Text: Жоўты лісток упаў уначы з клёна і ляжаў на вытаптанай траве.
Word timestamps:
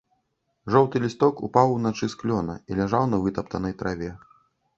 Жоўты 0.75 1.01
лісток 1.03 1.43
упаў 1.47 1.73
уначы 1.75 2.09
з 2.15 2.19
клёна 2.23 2.57
і 2.69 2.79
ляжаў 2.81 3.03
на 3.13 3.21
вытаптанай 3.27 3.73
траве. 3.85 4.11